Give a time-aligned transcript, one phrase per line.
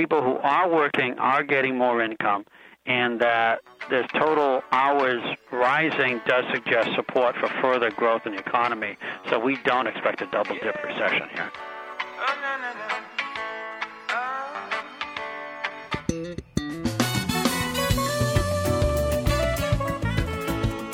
[0.00, 2.46] people who are working are getting more income,
[2.86, 3.60] and that
[3.90, 8.96] the total hours rising does suggest support for further growth in the economy.
[9.28, 11.52] So we don't expect a double dip recession here.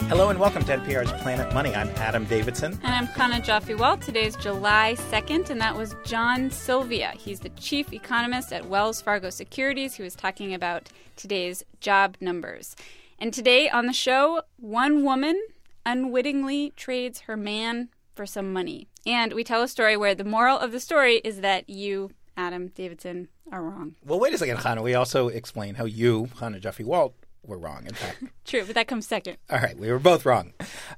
[0.09, 1.75] Hello and welcome to NPR's Planet Money.
[1.75, 2.79] I'm Adam Davidson.
[2.84, 4.09] And I'm Chana Joffe Walt.
[4.09, 7.12] is July 2nd, and that was John Silvia.
[7.18, 9.95] He's the chief economist at Wells Fargo Securities.
[9.95, 12.77] He was talking about today's job numbers.
[13.18, 15.43] And today on the show, one woman
[15.85, 18.86] unwittingly trades her man for some money.
[19.07, 22.68] And we tell a story where the moral of the story is that you, Adam
[22.68, 23.96] Davidson, are wrong.
[24.04, 24.85] Well, wait a second, Chana.
[24.85, 27.16] We also explain how you, Chana Joffe Walt,
[27.46, 28.25] were wrong, in fact.
[28.45, 29.36] True, but that comes second.
[29.50, 30.53] All right, we were both wrong.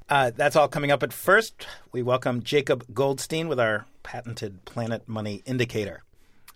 [0.08, 1.00] Uh, that's all coming up.
[1.00, 6.02] But first, we welcome Jacob Goldstein with our patented Planet Money indicator.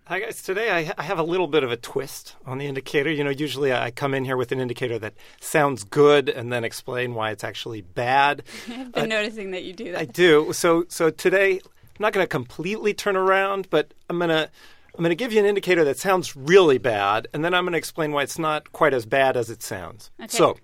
[0.07, 0.43] Hi guys.
[0.43, 3.11] Today I, I, have a little bit of a twist on the indicator.
[3.11, 6.65] You know, usually I come in here with an indicator that sounds good and then
[6.65, 8.43] explain why it's actually bad.
[8.69, 10.01] I've been uh, noticing that you do that.
[10.01, 10.53] I do.
[10.53, 14.51] So so today I'm not going to completely turn around, but I'm going to
[14.95, 17.73] I'm going to give you an indicator that sounds really bad, and then I'm going
[17.73, 20.11] to explain why it's not quite as bad as it sounds.
[20.21, 20.29] Okay.
[20.29, 20.59] So,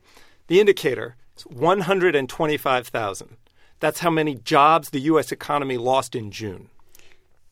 [0.49, 3.37] the indicator is 125,000.
[3.81, 5.33] That's how many jobs the U.S.
[5.33, 6.69] economy lost in June.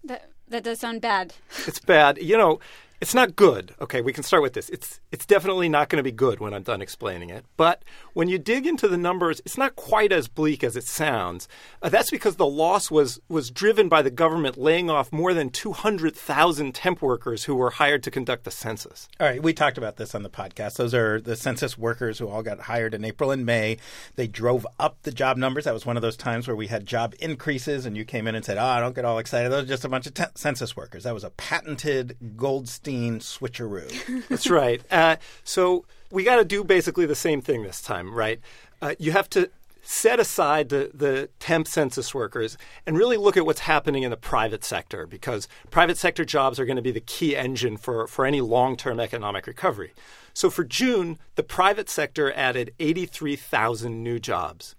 [0.05, 1.35] That that does sound bad.
[1.67, 2.19] It's bad.
[2.19, 2.61] You know,
[3.01, 3.75] it's not good.
[3.81, 4.69] Okay, we can start with this.
[4.71, 7.45] It's it's definitely not going to be good when I'm done explaining it.
[7.57, 7.83] But
[8.15, 11.47] when you dig into the numbers, it's not quite as bleak as it sounds.
[11.83, 15.51] Uh, that's because the loss was was driven by the government laying off more than
[15.51, 19.09] 200,000 temp workers who were hired to conduct the census.
[19.21, 20.77] All right, we talked about this on the podcast.
[20.77, 23.77] Those are the census workers who all got hired in April and May.
[24.15, 25.65] They drove up the job numbers.
[25.65, 28.35] That was one of those times where we had job increases and you came in
[28.35, 29.53] and said, "Oh, I don't get all excited.
[29.53, 34.29] Those are just a bunch of census workers." That was a patented gold Goldstein switcheroo.
[34.29, 34.83] That's right.
[34.91, 38.41] Uh, so we got to do basically the same thing this time, right?
[38.81, 39.51] Uh, you have to
[39.83, 44.17] set aside the, the temp census workers and really look at what's happening in the
[44.17, 48.25] private sector because private sector jobs are going to be the key engine for, for
[48.25, 49.93] any long term economic recovery.
[50.35, 54.75] So for June, the private sector added 83,000 new jobs.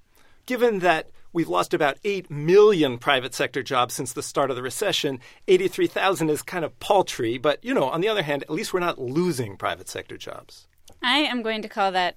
[0.46, 4.64] Given that We've lost about 8 million private sector jobs since the start of the
[4.64, 5.20] recession.
[5.48, 8.80] 83,000 is kind of paltry, but you know, on the other hand, at least we're
[8.80, 10.68] not losing private sector jobs.
[11.04, 12.16] I am going to call that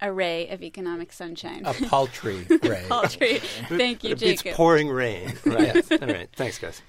[0.00, 1.62] a ray of economic sunshine.
[1.64, 2.84] A paltry ray.
[2.88, 3.38] paltry.
[3.68, 4.46] Thank you, Jacob.
[4.46, 5.34] It's pouring rain.
[5.44, 5.92] Right.
[6.02, 6.28] All right.
[6.36, 6.82] Thanks, guys.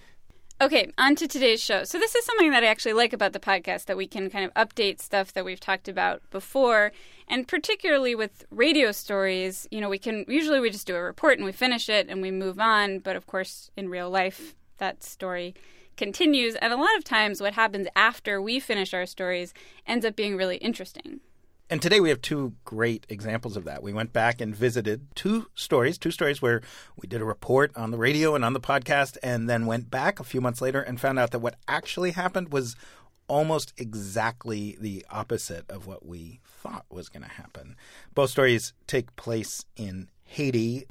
[0.62, 1.86] Okay, on to today's show.
[1.86, 4.44] So, this is something that I actually like about the podcast that we can kind
[4.44, 6.92] of update stuff that we've talked about before.
[7.30, 11.38] And particularly with radio stories, you know, we can usually we just do a report
[11.38, 13.00] and we finish it and we move on.
[13.00, 15.54] But of course, in real life, that story
[15.96, 16.56] continues.
[16.56, 19.54] And a lot of times, what happens after we finish our stories
[19.86, 21.20] ends up being really interesting.
[21.72, 23.84] And today we have two great examples of that.
[23.84, 26.62] We went back and visited two stories, two stories where
[26.98, 30.20] we did a report on the radio and on the podcast, and then went back
[30.20, 32.76] a few months later and found out that what actually happened was
[33.28, 37.76] almost exactly the opposite of what we thought was going to happen.
[38.14, 40.86] Both stories take place in Haiti.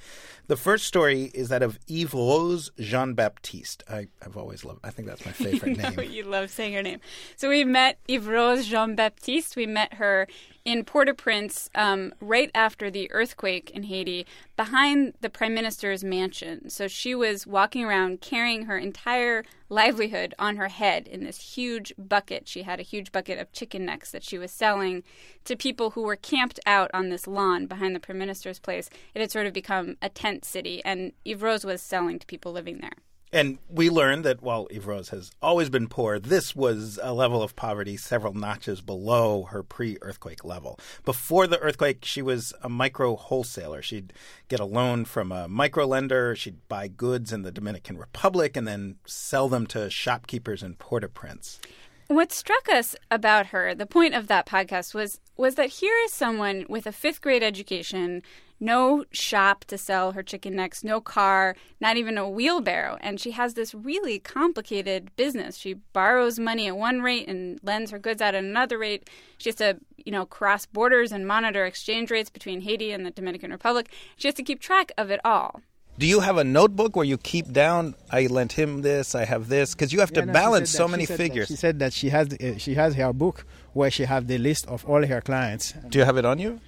[0.48, 3.84] The first story is that of Yves Rose Jean Baptiste.
[3.88, 4.80] I, have always loved.
[4.82, 6.10] I think that's my favorite name.
[6.10, 7.00] you love saying her name.
[7.36, 9.56] So we met Yves Rose Jean Baptiste.
[9.56, 10.26] We met her
[10.68, 16.68] in Port-au-Prince um, right after the earthquake in Haiti, behind the prime minister's mansion.
[16.68, 21.94] So she was walking around carrying her entire livelihood on her head in this huge
[21.96, 22.48] bucket.
[22.48, 25.04] She had a huge bucket of chicken necks that she was selling
[25.44, 28.90] to people who were camped out on this lawn behind the prime minister's place.
[29.14, 32.78] It had sort of become a tent city, and Rose was selling to people living
[32.80, 32.96] there.
[33.30, 37.54] And we learned that while Rose has always been poor, this was a level of
[37.54, 40.80] poverty several notches below her pre earthquake level.
[41.04, 43.82] Before the earthquake, she was a micro wholesaler.
[43.82, 44.14] She'd
[44.48, 48.66] get a loan from a micro lender, she'd buy goods in the Dominican Republic, and
[48.66, 51.60] then sell them to shopkeepers in Port au Prince.
[52.06, 56.14] What struck us about her, the point of that podcast was was that here is
[56.14, 58.22] someone with a fifth grade education
[58.60, 62.98] no shop to sell her chicken necks, no car, not even a wheelbarrow.
[63.00, 65.56] And she has this really complicated business.
[65.56, 69.08] She borrows money at one rate and lends her goods out at another rate.
[69.38, 73.10] She has to, you know, cross borders and monitor exchange rates between Haiti and the
[73.10, 73.90] Dominican Republic.
[74.16, 75.60] She has to keep track of it all.
[75.98, 77.96] Do you have a notebook where you keep down?
[78.08, 79.16] I lent him this.
[79.16, 81.48] I have this because you have yeah, to no, balance so many she figures.
[81.48, 84.64] She said that she has uh, she has her book where she have the list
[84.68, 85.72] of all her clients.
[85.88, 86.60] Do you have it on you?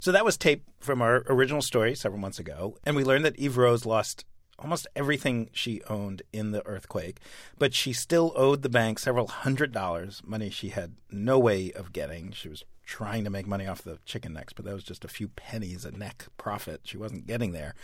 [0.00, 3.38] So that was tape from our original story several months ago, and we learned that
[3.38, 4.24] Yves Rose lost
[4.58, 7.18] almost everything she owned in the earthquake,
[7.58, 11.92] but she still owed the bank several hundred dollars, money she had no way of
[11.92, 12.32] getting.
[12.32, 15.08] She was trying to make money off the chicken necks, but that was just a
[15.08, 16.80] few pennies a neck profit.
[16.84, 17.74] She wasn't getting there.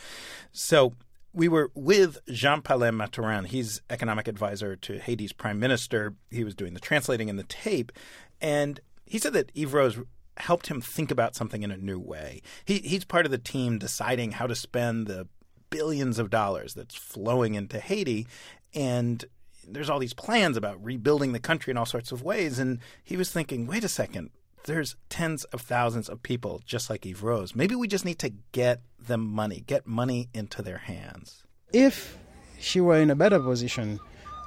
[0.53, 0.95] So
[1.33, 3.45] we were with Jean Paulin Mathurin.
[3.45, 6.15] He's economic advisor to Haiti's prime minister.
[6.31, 7.93] He was doing the translating in the tape.
[8.41, 9.99] And he said that Yves Rose
[10.37, 12.43] helped him think about something in a new way.
[12.65, 15.29] He, he's part of the team deciding how to spend the
[15.71, 18.27] billions of dollars that's flowing into Haiti.
[18.75, 19.25] And
[19.67, 22.59] there's all these plans about rebuilding the country in all sorts of ways.
[22.59, 24.31] And he was thinking, wait a second,
[24.65, 27.55] there's tens of thousands of people just like Yves Rose.
[27.55, 31.45] Maybe we just need to get them money, get money into their hands.
[31.73, 32.19] If
[32.59, 34.01] she were in a better position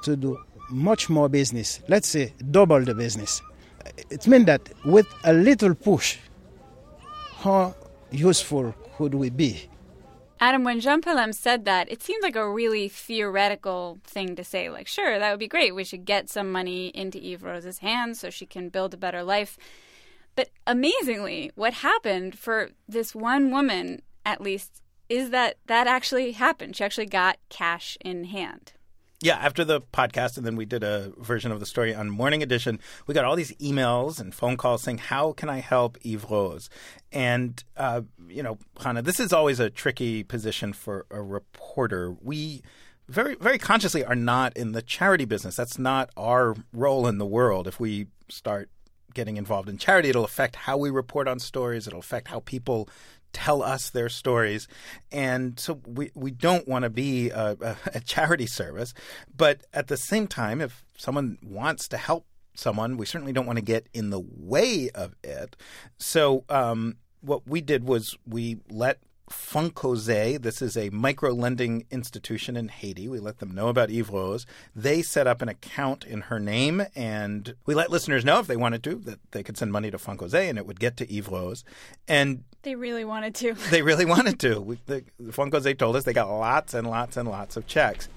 [0.04, 0.38] to do
[0.70, 3.42] much more business, let's say double the business,
[4.09, 6.18] it means that with a little push,
[7.38, 7.75] how
[8.12, 9.69] useful could we be?
[10.41, 14.69] Adam, when Jean Paulin said that, it seemed like a really theoretical thing to say.
[14.69, 15.75] Like, sure, that would be great.
[15.75, 19.21] We should get some money into Yves Rose's hands so she can build a better
[19.21, 19.57] life.
[20.36, 26.77] But amazingly, what happened for this one woman, at least, is that that actually happened.
[26.77, 28.71] She actually got cash in hand.
[29.21, 32.42] Yeah, after the podcast, and then we did a version of the story on Morning
[32.42, 32.80] Edition.
[33.06, 36.69] We got all these emails and phone calls saying, "How can I help Yves Rose?"
[37.12, 42.16] And uh, you know, Chana, this is always a tricky position for a reporter.
[42.21, 42.62] We
[43.10, 45.57] very, very consciously are not in the charity business.
[45.57, 47.68] That's not our role in the world.
[47.68, 48.69] If we start
[49.13, 51.88] getting involved in charity, it'll affect how we report on stories.
[51.88, 52.88] It'll affect how people
[53.34, 54.68] tell us their stories.
[55.12, 58.94] And so we, we don't want to be a, a, a charity service.
[59.36, 63.58] But at the same time, if someone wants to help someone, we certainly don't want
[63.58, 65.56] to get in the way of it.
[65.98, 69.00] So um, what we did was we let
[69.30, 73.08] Fonkoze, this is a micro lending institution in Haiti.
[73.08, 74.46] We let them know about Yves Rose.
[74.76, 78.58] They set up an account in her name, and we let listeners know if they
[78.58, 81.30] wanted to that they could send money to Fonkoze and it would get to Yves
[81.30, 81.64] Rose.
[82.08, 83.56] And they really wanted to.
[83.70, 84.60] They really wanted to.
[84.60, 88.10] We, the, Fonkoze told us they got lots and lots and lots of checks.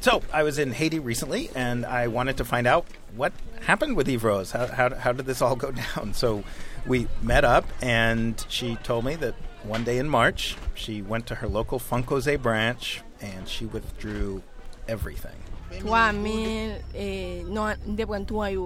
[0.00, 3.32] So I was in Haiti recently, and I wanted to find out what
[3.62, 4.50] happened with Yves Rose.
[4.50, 6.12] How, how, how did this all go down?
[6.12, 6.44] So
[6.86, 9.34] we met up, and she told me that
[9.66, 14.42] one day in March, she went to her local Fonkoze branch and she withdrew
[14.88, 15.36] everything.
[15.70, 17.76] 3000 eh, non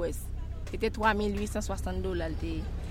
[0.03, 0.19] US.
[0.71, 2.35] C'était 3860 dollars.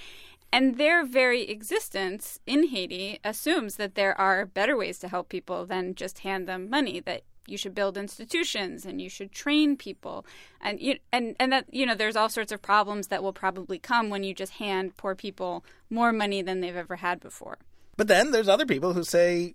[0.55, 5.65] And their very existence in Haiti assumes that there are better ways to help people
[5.65, 10.25] than just hand them money, that you should build institutions and you should train people
[10.61, 13.79] and you, and and that you know there's all sorts of problems that will probably
[13.79, 17.59] come when you just hand poor people more money than they've ever had before.
[17.97, 19.55] But then there's other people who say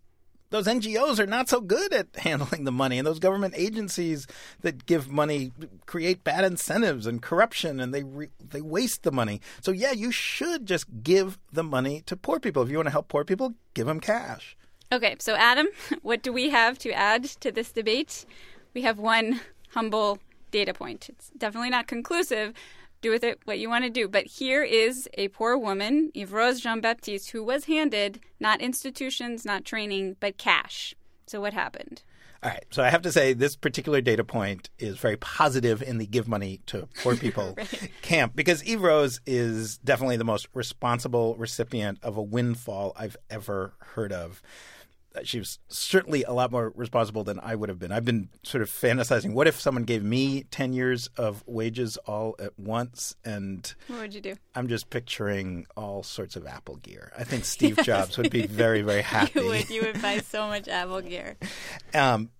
[0.49, 4.27] those NGOs are not so good at handling the money, and those government agencies
[4.61, 5.51] that give money
[5.85, 9.41] create bad incentives and corruption, and they re- they waste the money.
[9.61, 12.63] So yeah, you should just give the money to poor people.
[12.63, 14.57] If you want to help poor people, give them cash.
[14.89, 15.67] Okay, so Adam,
[16.01, 18.25] what do we have to add to this debate?
[18.73, 19.41] We have one
[19.71, 20.19] humble
[20.51, 21.09] data point.
[21.09, 22.53] It's definitely not conclusive.
[23.01, 24.07] Do with it what you want to do.
[24.07, 29.45] But here is a poor woman, Yves Rose Jean Baptiste, who was handed not institutions,
[29.45, 30.95] not training, but cash.
[31.27, 32.01] So what happened?
[32.47, 32.65] All right.
[32.69, 36.29] So I have to say this particular data point is very positive in the give
[36.29, 37.91] money to poor people right.
[38.01, 43.73] camp because Yves Rose is definitely the most responsible recipient of a windfall I've ever
[43.79, 44.41] heard of
[45.23, 47.91] she was certainly a lot more responsible than I would have been.
[47.91, 52.35] I've been sort of fantasizing what if someone gave me 10 years of wages all
[52.39, 54.35] at once and What would you do?
[54.55, 57.11] I'm just picturing all sorts of Apple gear.
[57.17, 59.39] I think Steve Jobs would be very very happy.
[59.47, 59.69] You would.
[59.69, 61.37] You would buy so much Apple gear.
[61.93, 62.31] Um,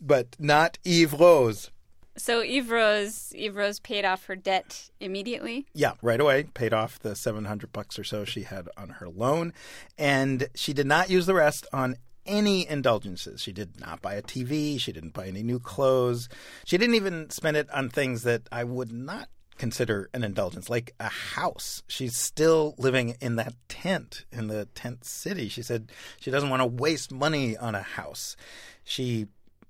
[0.00, 1.70] but not Yves Rose.
[2.18, 5.66] So Yves Rose, Yves Rose paid off her debt immediately.
[5.74, 9.52] Yeah, right away paid off the 700 bucks or so she had on her loan
[9.98, 13.40] and she did not use the rest on any indulgences.
[13.40, 16.28] She did not buy a TV, she didn't buy any new clothes.
[16.64, 19.28] She didn't even spend it on things that I would not
[19.58, 21.82] consider an indulgence, like a house.
[21.88, 25.48] She's still living in that tent in the tent city.
[25.48, 25.90] She said
[26.20, 28.36] she doesn't want to waste money on a house.
[28.84, 29.26] She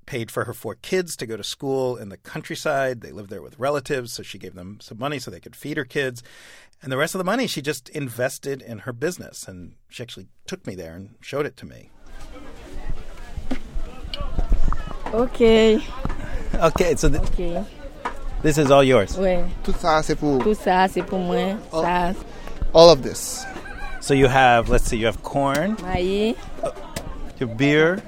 [0.07, 3.01] paid for her four kids to go to school in the countryside.
[3.01, 5.77] They lived there with relatives, so she gave them some money so they could feed
[5.77, 6.23] her kids.
[6.83, 9.49] And the rest of the money she just invested in her business.
[9.49, 11.91] And she actually took me there and showed it to me.
[15.13, 15.81] Ok,
[16.61, 17.65] Okay, so th- ok.
[18.43, 19.17] this is all yours.
[19.19, 19.45] Ouais.
[19.65, 21.57] Tout ça, c'est pour Tout ça, c'est pour moi.
[21.71, 22.15] Ça,
[22.75, 23.45] all of this.
[24.01, 26.37] So you have, let's see, you have corn, maïs.
[26.63, 26.71] Uh,
[27.39, 28.03] your beer,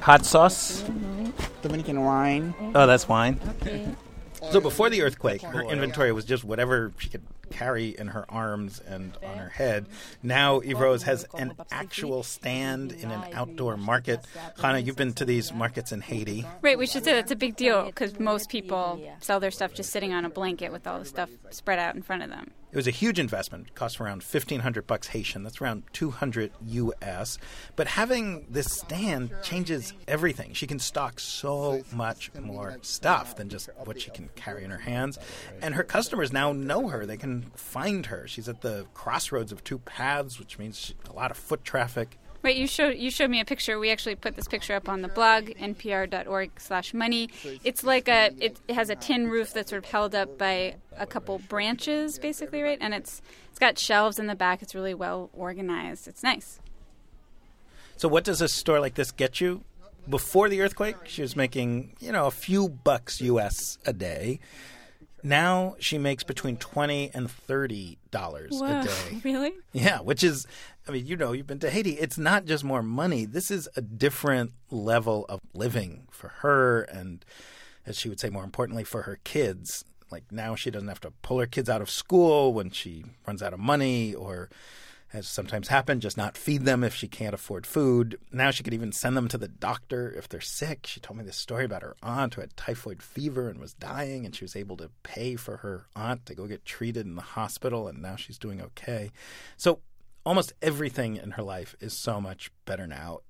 [0.00, 0.84] hot sauce.
[1.62, 2.54] Dominican wine.
[2.74, 3.38] Oh, that's wine.
[4.50, 8.80] So before the earthquake, her inventory was just whatever she could carry in her arms
[8.80, 9.86] and on her head.
[10.22, 14.24] Now Yves Rose has an actual stand in an outdoor market.
[14.58, 16.46] Chana, you've been to these markets in Haiti.
[16.62, 19.90] Right, we should say that's a big deal because most people sell their stuff just
[19.90, 22.50] sitting on a blanket with all the stuff spread out in front of them.
[22.72, 23.66] It was a huge investment.
[23.66, 25.42] It cost around fifteen hundred bucks Haitian.
[25.42, 27.36] That's around two hundred US.
[27.74, 30.52] But having this stand changes everything.
[30.52, 34.78] She can stock so much more stuff than just what she can carry in her
[34.78, 35.18] hands.
[35.60, 37.06] And her customers now know her.
[37.06, 38.28] They can find her.
[38.28, 42.19] She's at the crossroads of two paths, which means a lot of foot traffic.
[42.42, 43.78] Right, you showed you showed me a picture.
[43.78, 47.28] We actually put this picture up on the blog npr.org/money.
[47.64, 51.06] It's like a it, has a tin roof that's sort of held up by a
[51.06, 52.78] couple branches, basically, right?
[52.80, 53.20] And it's
[53.50, 54.62] it's got shelves in the back.
[54.62, 56.08] It's really well organized.
[56.08, 56.60] It's nice.
[57.98, 59.62] So, what does a store like this get you?
[60.08, 64.40] Before the earthquake, she was making, you know, a few bucks US a day.
[65.22, 69.20] Now she makes between twenty and thirty dollars a day.
[69.24, 69.52] really?
[69.72, 70.46] Yeah, which is,
[70.90, 71.92] I mean, you know, you've been to Haiti.
[71.92, 73.24] It's not just more money.
[73.24, 77.24] This is a different level of living for her, and
[77.86, 79.84] as she would say, more importantly, for her kids.
[80.10, 83.40] Like now, she doesn't have to pull her kids out of school when she runs
[83.40, 84.50] out of money, or
[85.12, 88.18] as sometimes happened, just not feed them if she can't afford food.
[88.32, 90.88] Now she could even send them to the doctor if they're sick.
[90.88, 94.26] She told me this story about her aunt who had typhoid fever and was dying,
[94.26, 97.22] and she was able to pay for her aunt to go get treated in the
[97.22, 99.12] hospital, and now she's doing okay.
[99.56, 99.78] So
[100.24, 103.20] almost everything in her life is so much better now,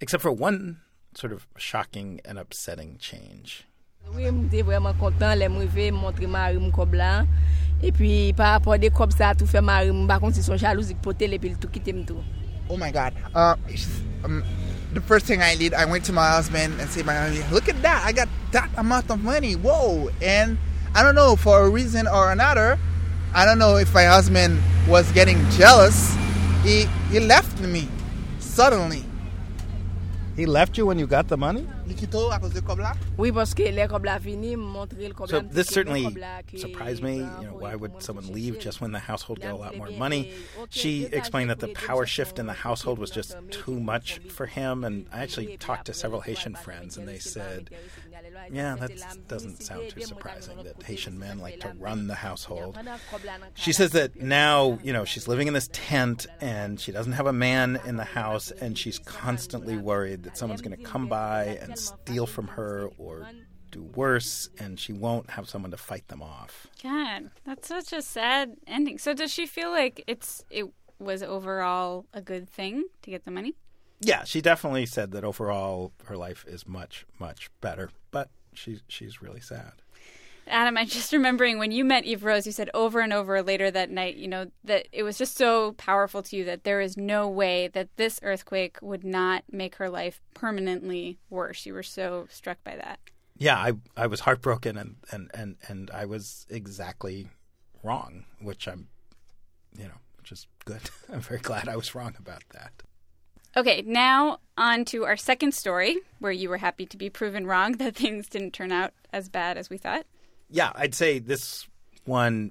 [0.00, 0.80] except for one
[1.14, 3.64] sort of shocking and upsetting change.
[4.12, 7.24] Oui, mwen te vreman kontan lè mwen ve montre mari m kob la.
[7.82, 11.00] E pi par rapport de kob sa tou fe mari m bakon si son jalouzik
[11.02, 12.20] pote lè pi l tou kite m tou.
[12.68, 13.14] Oh my God.
[13.34, 13.56] Uh,
[14.24, 14.42] um,
[14.92, 17.68] the first thing I did, I went to my husband and said, "My husband, look
[17.68, 18.04] at that!
[18.04, 19.54] I got that amount of money.
[19.54, 20.58] Whoa!" And
[20.94, 22.78] I don't know for a reason or another.
[23.36, 26.14] I don't know if my husband was getting jealous.
[26.62, 27.88] He he left me
[28.38, 29.04] suddenly.
[30.36, 31.66] He left you when you got the money?
[31.86, 32.92] Li cause de kob la?
[33.16, 35.42] Oui, paske lè kob la fini, m montre l kob So la.
[35.42, 37.18] m di this certainly kob la ke surprised me.
[37.18, 40.32] You know, why would someone leave just when the household got a lot more money?
[40.70, 44.82] She explained that the power shift in the household was just too much for him.
[44.82, 48.03] And I actually talked to several Haitian friends, and they said, bien, bien,
[48.50, 48.92] yeah, that
[49.28, 52.74] doesn't sound too surprising that Haitian men like to run the household.
[52.74, 56.26] bien, kob la nan She says that now, you know, she's living in this tent
[56.40, 60.62] and she doesn't have a man in the house and she's constantly worried that someone's
[60.62, 63.26] going to come by and steal from her or
[63.70, 66.68] do worse and she won't have someone to fight them off.
[66.82, 68.98] God, that's such a sad ending.
[68.98, 70.66] So does she feel like it's it
[70.98, 73.54] was overall a good thing to get the money?
[74.04, 79.22] Yeah, she definitely said that overall her life is much much better, but she's she's
[79.22, 79.72] really sad.
[80.46, 83.70] Adam, I'm just remembering when you met Yves Rose, you said over and over later
[83.70, 86.96] that night, you know, that it was just so powerful to you that there is
[86.96, 91.64] no way that this earthquake would not make her life permanently worse.
[91.64, 92.98] You were so struck by that.
[93.36, 97.28] Yeah, I I was heartbroken and and and and I was exactly
[97.82, 98.88] wrong, which I'm
[99.76, 100.90] you know, which is good.
[101.12, 102.82] I'm very glad I was wrong about that.
[103.56, 107.72] Okay, now on to our second story, where you were happy to be proven wrong
[107.78, 110.06] that things didn't turn out as bad as we thought.
[110.50, 111.66] yeah, I'd say this
[112.04, 112.50] one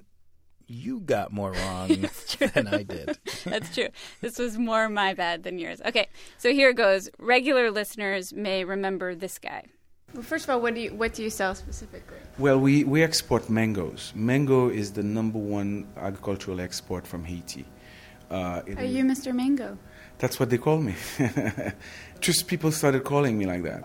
[0.66, 1.88] you got more wrong
[2.54, 3.18] than I did.
[3.44, 3.88] That's true.
[4.22, 5.82] This was more my bad than yours.
[5.84, 6.08] Okay,
[6.38, 7.10] so here goes.
[7.18, 9.64] Regular listeners may remember this guy.
[10.14, 12.16] Well, first of all, what do you what do you sell specifically?
[12.38, 14.12] Well, we, we export mangoes.
[14.14, 17.66] Mango is the number one agricultural export from Haiti.
[18.30, 19.34] Uh, it- Are you Mr.
[19.34, 19.78] Mango?
[20.18, 20.94] That's what they call me.
[22.20, 23.84] Just people started calling me like that.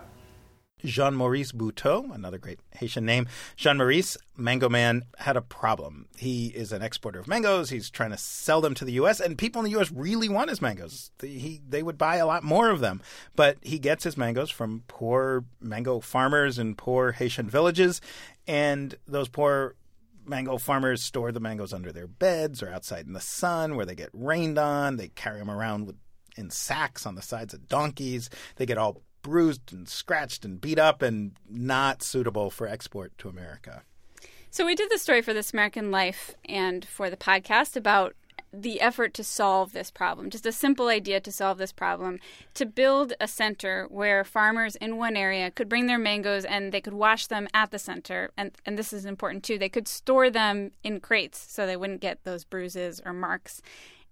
[0.82, 3.26] Jean Maurice Buteau, another great Haitian name.
[3.56, 6.06] Jean Maurice, Mango Man, had a problem.
[6.16, 7.68] He is an exporter of mangoes.
[7.68, 9.90] He's trying to sell them to the U.S., and people in the U.S.
[9.92, 11.10] really want his mangoes.
[11.20, 13.02] He, they would buy a lot more of them.
[13.36, 18.00] But he gets his mangoes from poor mango farmers in poor Haitian villages,
[18.46, 19.74] and those poor
[20.30, 23.94] mango farmers store the mangoes under their beds or outside in the sun where they
[23.94, 24.96] get rained on.
[24.96, 25.96] They carry them around with,
[26.36, 28.30] in sacks on the sides of donkeys.
[28.56, 33.28] They get all bruised and scratched and beat up and not suitable for export to
[33.28, 33.82] America.
[34.50, 38.16] So we did the story for This American Life and for the podcast about
[38.52, 40.30] the effort to solve this problem.
[40.30, 42.18] Just a simple idea to solve this problem
[42.54, 46.80] to build a center where farmers in one area could bring their mangoes and they
[46.80, 48.30] could wash them at the center.
[48.36, 49.58] And, and this is important too.
[49.58, 53.62] They could store them in crates so they wouldn't get those bruises or marks.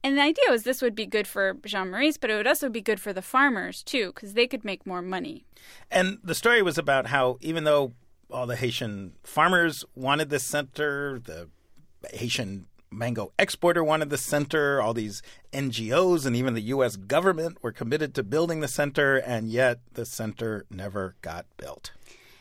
[0.05, 2.69] And the idea was this would be good for Jean Maurice, but it would also
[2.69, 5.45] be good for the farmers too, because they could make more money.
[5.91, 7.95] And the story was about how even though
[8.31, 11.49] all the Haitian farmers wanted this center, the
[12.13, 16.97] Haitian mango exporter wanted the center, all these NGOs and even the U.S.
[16.97, 21.93] government were committed to building the center, and yet the center never got built.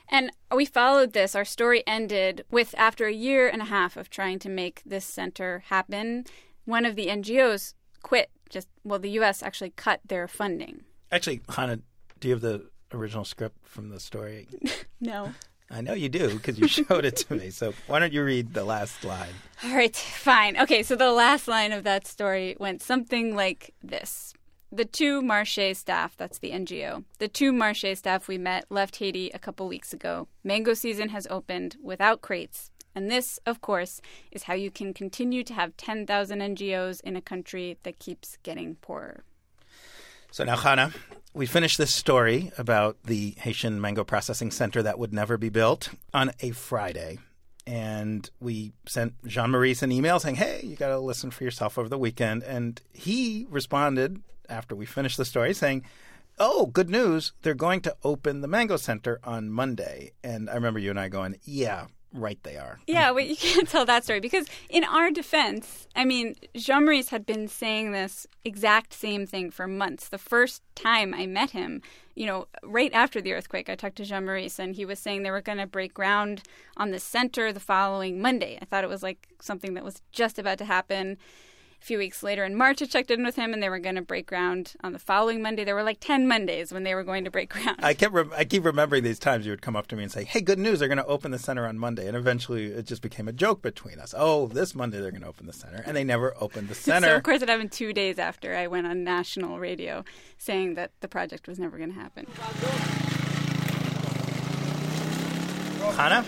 [0.09, 1.35] And we followed this.
[1.35, 5.05] Our story ended with after a year and a half of trying to make this
[5.05, 6.25] center happen,
[6.65, 7.73] one of the NGOs
[8.03, 8.29] quit.
[8.49, 9.43] Just well, the U.S.
[9.43, 10.83] actually cut their funding.
[11.11, 11.81] Actually, Chana,
[12.19, 14.47] do you have the original script from the story?
[14.99, 15.31] No.
[15.69, 17.49] I know you do because you showed it to me.
[17.49, 19.33] So why don't you read the last line?
[19.63, 20.57] All right, fine.
[20.57, 24.33] Okay, so the last line of that story went something like this.
[24.71, 29.29] The two Marché staff, that's the NGO, the two Marché staff we met left Haiti
[29.33, 30.27] a couple weeks ago.
[30.43, 32.71] Mango season has opened without crates.
[32.93, 37.21] And this, of course, is how you can continue to have 10,000 NGOs in a
[37.21, 39.23] country that keeps getting poorer.
[40.31, 40.93] So now, Chana,
[41.37, 45.91] we finished this story about the Haitian Mango Processing Center that would never be built
[46.11, 47.19] on a Friday.
[47.67, 51.77] And we sent Jean Maurice an email saying, hey, you got to listen for yourself
[51.77, 52.41] over the weekend.
[52.41, 55.83] And he responded after we finished the story saying,
[56.39, 57.33] oh, good news.
[57.43, 60.13] They're going to open the Mango Center on Monday.
[60.23, 61.85] And I remember you and I going, yeah,
[62.17, 62.79] right they are.
[62.87, 67.09] Yeah, but you can't tell that story because, in our defense, I mean, Jean Maurice
[67.09, 70.09] had been saying this exact same thing for months.
[70.09, 71.81] The first time I met him,
[72.15, 75.23] you know, right after the earthquake, I talked to Jean Maurice and he was saying
[75.23, 76.41] they were going to break ground
[76.75, 78.57] on the center the following Monday.
[78.61, 81.17] I thought it was like something that was just about to happen.
[81.79, 83.95] A few weeks later in March, I checked in with him, and they were going
[83.95, 85.63] to break ground on the following Monday.
[85.63, 87.79] There were like ten Mondays when they were going to break ground.
[87.79, 90.11] I kept re- I keep remembering these times you would come up to me and
[90.11, 90.79] say, "Hey, good news!
[90.79, 93.61] They're going to open the center on Monday." And eventually, it just became a joke
[93.61, 94.13] between us.
[94.17, 97.07] Oh, this Monday they're going to open the center, and they never opened the center.
[97.07, 100.03] So of course it happened two days after I went on national radio
[100.37, 102.25] saying that the project was never going to happen.
[105.95, 106.25] Chana,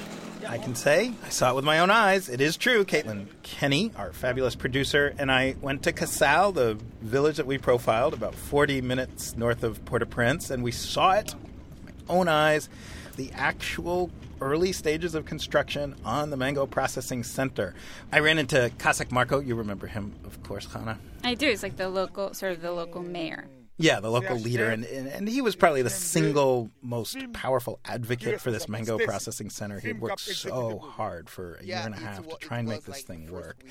[0.49, 2.27] I can say I saw it with my own eyes.
[2.27, 2.83] It is true.
[2.83, 8.15] Caitlin Kenney, our fabulous producer, and I went to Casal, the village that we profiled,
[8.15, 11.35] about 40 minutes north of Port-au-Prince, and we saw it
[11.85, 12.67] with my own eyes.
[13.15, 14.09] The actual
[14.41, 17.75] early stages of construction on the Mango Processing Center.
[18.11, 19.39] I ran into Kasak Marco.
[19.39, 20.97] You remember him, of course, Chana.
[21.23, 21.47] I do.
[21.47, 23.45] It's like the local, sort of the local mayor.
[23.81, 28.41] Yeah, the local leader, and, and and he was probably the single most powerful advocate
[28.41, 29.79] for this mango processing center.
[29.79, 33.03] He worked so hard for a year and a half to try and make this
[33.03, 33.63] thing work,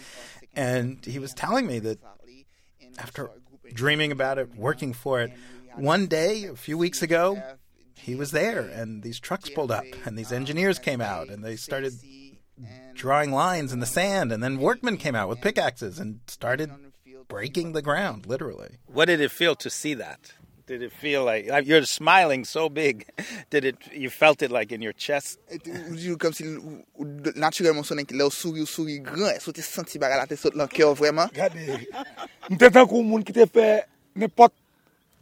[0.55, 1.99] and he was telling me that
[2.99, 3.31] after
[3.75, 5.31] dreaming about it, working for it,
[5.77, 7.41] one day a few weeks ago,
[7.95, 11.57] he was there, and these trucks pulled up, and these engineers came out, and they
[11.57, 11.93] started
[12.95, 16.71] drawing lines in the sand, and then workmen came out with pickaxes and started
[17.29, 18.79] breaking the ground, literally.
[18.87, 20.33] What did it feel to see that?
[20.69, 23.09] Did it feel like you're smiling so big?
[23.51, 23.77] Did it?
[23.91, 25.39] You felt it like in your chest?
[26.19, 26.45] Comme si
[27.37, 30.55] naturellement son lè ou souri ou souri gran, so te senti baga la te sot
[30.55, 31.33] lan kèw vreman.
[31.33, 31.79] Gade,
[32.53, 33.87] mte tan kou moun ki te fè
[34.21, 34.53] nepot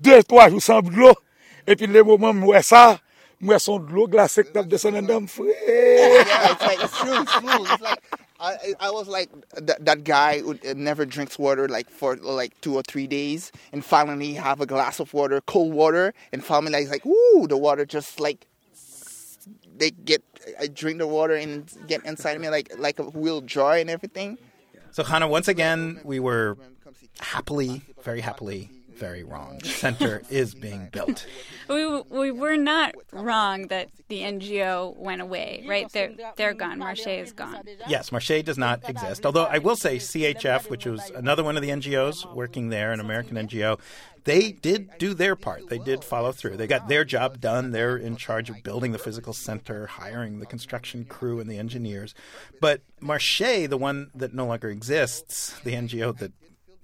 [0.02, 1.14] 2-3 jou san blo,
[1.62, 2.98] epi le mouman mwè sa,
[3.38, 5.46] mwè son dlo glase k tap desen an dam fre.
[5.46, 7.62] yeah, it's like it's true, it's true.
[7.70, 11.88] It's like I, I was like that, that guy who uh, never drinks water like
[11.90, 16.14] for like two or three days, and finally have a glass of water, cold water,
[16.32, 18.46] and finally like, like ooh, the water just like
[19.76, 20.22] they get
[20.60, 23.90] I drink the water and get inside of me like like a real joy and
[23.90, 24.38] everything.
[24.92, 26.56] So, Chana, once again, we were
[27.20, 29.58] happily, very happily, very wrong.
[29.62, 31.26] The center is being built.
[31.68, 35.90] We we were not wrong that the NGO went away, right?
[35.92, 36.78] They're they're gone.
[36.78, 37.62] Marche is gone.
[37.88, 39.26] Yes, Marche does not exist.
[39.26, 43.00] Although I will say CHF, which was another one of the NGOs working there, an
[43.00, 43.78] American NGO,
[44.24, 45.68] they did do their part.
[45.68, 46.56] They did follow through.
[46.56, 47.70] They got their job done.
[47.70, 52.12] They're in charge of building the physical center, hiring the construction crew and the engineers.
[52.60, 56.32] But Marche, the one that no longer exists, the NGO that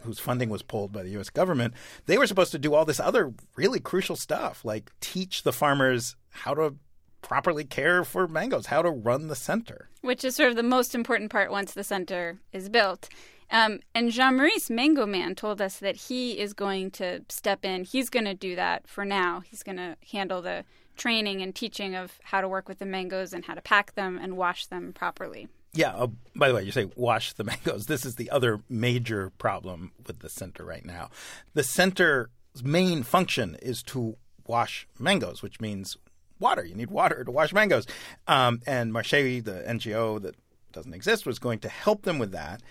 [0.05, 1.31] whose funding was pulled by the U.S.
[1.31, 1.75] government,
[2.07, 6.17] they were supposed to do all this other really crucial stuff, like teach the farmers
[6.31, 6.77] how to
[7.23, 9.89] properly care for mangoes, how to run the center.
[10.01, 13.09] Which is sort of the most important part once the center is built.
[13.51, 17.85] Um, and Jean Maurice Mango Man told us that he is going to step in.
[17.85, 19.41] He's going to do that for now.
[19.41, 20.65] He's going to handle the
[20.97, 24.19] training and teaching of how to work with the mangoes and how to pack them
[24.21, 25.49] and wash them properly.
[25.75, 25.95] Yeah.
[25.97, 27.87] Oh, by the way, you say wash the mangoes.
[27.87, 31.11] This is the other major problem with the center right now.
[31.55, 32.29] The center's
[32.63, 35.97] main function is to wash mangoes, which means
[36.39, 36.65] water.
[36.65, 37.87] You need water to wash mangoes.
[38.27, 40.35] Um, and Marche, the NGO that
[40.73, 42.63] doesn't exist, was going to help them with that.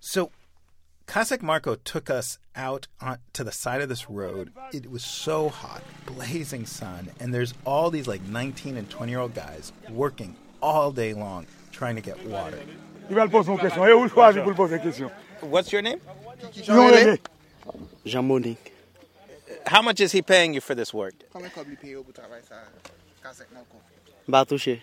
[0.00, 0.32] So
[1.06, 4.52] Casac Marco took us out on, to the side of this road.
[4.72, 9.20] It was so hot, blazing sun, and there's all these like 19 and 20 year
[9.20, 11.46] old guys working all day long
[11.78, 12.58] trying to get water.
[15.40, 16.00] What's your name?
[18.04, 18.74] Jean Monique.
[19.66, 21.14] How much is he paying you for this work?
[24.28, 24.80] Batouche.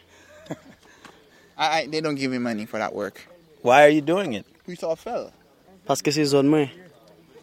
[1.57, 3.27] I, I, they don't give me money for that work.
[3.61, 4.45] Why are you doing it?
[4.67, 5.31] We saw fell
[5.85, 6.67] Parce que c'est zone moi.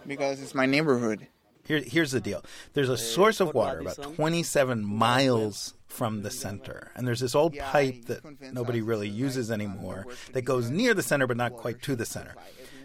[0.07, 1.27] because it's my neighborhood.
[1.65, 2.45] Here, here's the deal.
[2.75, 7.57] There's a source of water about 27 miles from the center, and there's this old
[7.57, 8.23] pipe that
[8.53, 12.35] nobody really uses anymore that goes near the center but not quite to the center.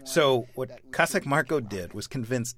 [0.04, 2.54] So what Casac Marco did was convince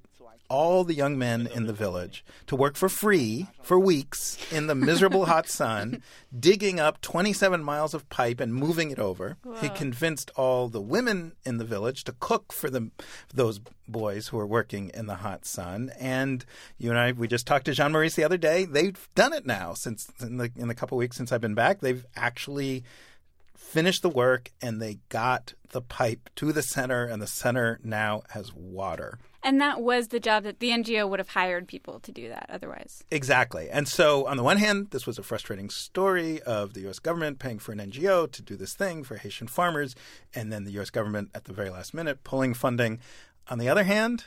[0.50, 4.74] all the young men in the village to work for free for weeks in the
[4.74, 6.02] miserable hot sun,
[6.38, 9.38] digging up 27 miles of pipe and moving it over.
[9.62, 12.92] He convinced all the women in the village to cook for them,
[13.32, 15.90] those boys who are working in the hot sun.
[15.98, 16.44] And
[16.76, 18.64] you and I, we just talked to Jean Maurice the other day.
[18.64, 21.80] They've done it now since in the in the couple weeks since I've been back.
[21.80, 22.84] They've actually
[23.54, 28.22] finished the work and they got the pipe to the center, and the center now
[28.30, 29.18] has water.
[29.42, 32.46] And that was the job that the NGO would have hired people to do that
[32.50, 33.04] otherwise.
[33.10, 33.70] Exactly.
[33.70, 36.98] And so, on the one hand, this was a frustrating story of the U.S.
[36.98, 39.94] government paying for an NGO to do this thing for Haitian farmers,
[40.34, 40.90] and then the U.S.
[40.90, 42.98] government at the very last minute pulling funding.
[43.48, 44.26] On the other hand,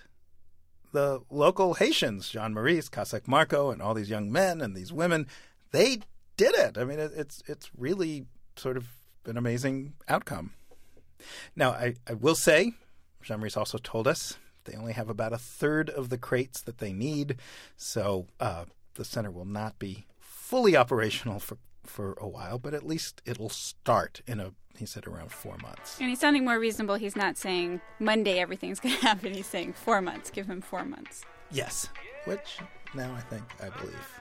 [0.94, 5.28] the local Haitians, Jean Maurice, Casac Marco, and all these young men and these women,
[5.72, 6.00] they
[6.38, 6.78] did it.
[6.78, 8.88] I mean, it, it's it's really sort of
[9.26, 10.54] an amazing outcome.
[11.56, 12.74] Now, I, I will say,
[13.22, 16.78] Jean Maurice also told us they only have about a third of the crates that
[16.80, 17.38] they need,
[17.78, 22.86] so uh, the center will not be fully operational for for a while, but at
[22.86, 26.00] least it'll start in a he said around four months.
[26.00, 26.96] And he's sounding more reasonable.
[26.96, 29.34] He's not saying Monday everything's going to happen.
[29.34, 30.30] He's saying four months.
[30.30, 31.24] Give him four months.
[31.52, 31.90] Yes,
[32.26, 32.58] which
[32.96, 34.20] now I think I believe.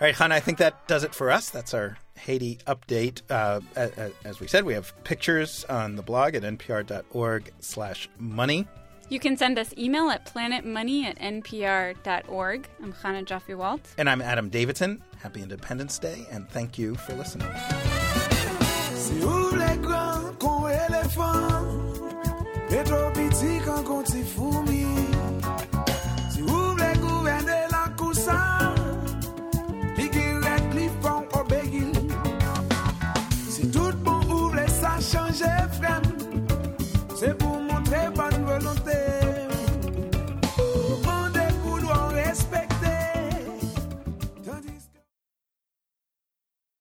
[0.00, 1.50] All right, Chana, I think that does it for us.
[1.50, 3.22] That's our Haiti update.
[3.30, 8.66] Uh, as, as we said, we have pictures on the blog at npr.org slash money.
[9.08, 12.68] You can send us email at planetmoney at npr.org.
[12.82, 13.80] I'm Chana Joffe Walt.
[13.98, 15.02] And I'm Adam Davidson.
[15.20, 17.48] Happy Independence Day, and thank you for listening.